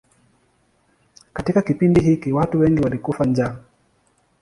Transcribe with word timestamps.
Katika 1.33 1.61
kipindi 1.61 2.01
hiki 2.01 2.31
watu 2.31 2.59
wengi 2.59 2.81
walikufa 2.81 3.25
njaa. 3.25 3.55